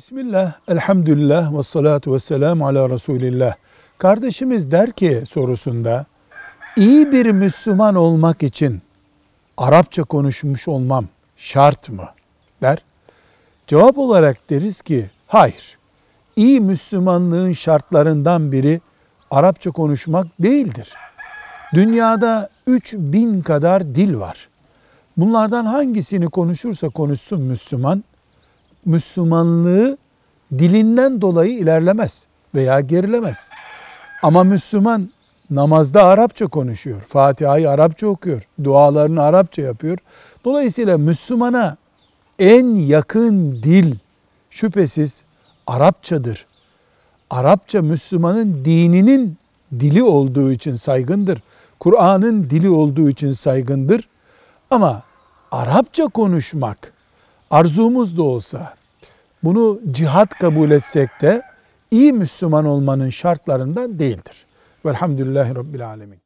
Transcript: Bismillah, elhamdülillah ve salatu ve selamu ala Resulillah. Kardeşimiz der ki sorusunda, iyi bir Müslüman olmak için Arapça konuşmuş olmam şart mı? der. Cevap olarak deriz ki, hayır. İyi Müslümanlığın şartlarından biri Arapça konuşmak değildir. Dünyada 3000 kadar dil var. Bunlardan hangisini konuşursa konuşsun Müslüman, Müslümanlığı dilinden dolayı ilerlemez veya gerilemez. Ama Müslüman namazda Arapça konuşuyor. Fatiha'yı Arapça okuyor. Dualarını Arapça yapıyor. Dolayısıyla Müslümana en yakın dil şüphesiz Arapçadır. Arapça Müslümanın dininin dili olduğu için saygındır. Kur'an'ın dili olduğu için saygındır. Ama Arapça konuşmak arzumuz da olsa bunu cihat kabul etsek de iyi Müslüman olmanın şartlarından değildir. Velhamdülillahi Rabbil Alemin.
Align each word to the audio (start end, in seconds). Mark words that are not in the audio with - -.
Bismillah, 0.00 0.52
elhamdülillah 0.68 1.58
ve 1.58 1.62
salatu 1.62 2.14
ve 2.14 2.18
selamu 2.18 2.66
ala 2.66 2.90
Resulillah. 2.90 3.54
Kardeşimiz 3.98 4.70
der 4.70 4.92
ki 4.92 5.22
sorusunda, 5.30 6.06
iyi 6.76 7.12
bir 7.12 7.26
Müslüman 7.26 7.94
olmak 7.94 8.42
için 8.42 8.82
Arapça 9.56 10.04
konuşmuş 10.04 10.68
olmam 10.68 11.04
şart 11.36 11.88
mı? 11.88 12.08
der. 12.62 12.78
Cevap 13.66 13.98
olarak 13.98 14.50
deriz 14.50 14.82
ki, 14.82 15.10
hayır. 15.26 15.78
İyi 16.36 16.60
Müslümanlığın 16.60 17.52
şartlarından 17.52 18.52
biri 18.52 18.80
Arapça 19.30 19.70
konuşmak 19.70 20.26
değildir. 20.42 20.88
Dünyada 21.74 22.48
3000 22.66 23.40
kadar 23.40 23.94
dil 23.94 24.16
var. 24.16 24.48
Bunlardan 25.16 25.66
hangisini 25.66 26.30
konuşursa 26.30 26.88
konuşsun 26.88 27.42
Müslüman, 27.42 28.04
Müslümanlığı 28.84 29.96
dilinden 30.58 31.20
dolayı 31.20 31.58
ilerlemez 31.58 32.26
veya 32.54 32.80
gerilemez. 32.80 33.48
Ama 34.22 34.44
Müslüman 34.44 35.10
namazda 35.50 36.04
Arapça 36.04 36.46
konuşuyor. 36.46 37.00
Fatiha'yı 37.00 37.70
Arapça 37.70 38.06
okuyor. 38.06 38.42
Dualarını 38.64 39.22
Arapça 39.22 39.62
yapıyor. 39.62 39.98
Dolayısıyla 40.44 40.98
Müslümana 40.98 41.76
en 42.38 42.74
yakın 42.74 43.52
dil 43.62 43.94
şüphesiz 44.50 45.22
Arapçadır. 45.66 46.46
Arapça 47.30 47.82
Müslümanın 47.82 48.64
dininin 48.64 49.36
dili 49.80 50.02
olduğu 50.02 50.52
için 50.52 50.74
saygındır. 50.74 51.42
Kur'an'ın 51.80 52.50
dili 52.50 52.70
olduğu 52.70 53.10
için 53.10 53.32
saygındır. 53.32 54.08
Ama 54.70 55.02
Arapça 55.52 56.04
konuşmak 56.04 56.92
arzumuz 57.50 58.16
da 58.16 58.22
olsa 58.22 58.74
bunu 59.44 59.80
cihat 59.90 60.38
kabul 60.38 60.70
etsek 60.70 61.10
de 61.22 61.42
iyi 61.90 62.12
Müslüman 62.12 62.64
olmanın 62.64 63.10
şartlarından 63.10 63.98
değildir. 63.98 64.46
Velhamdülillahi 64.86 65.54
Rabbil 65.54 65.86
Alemin. 65.86 66.18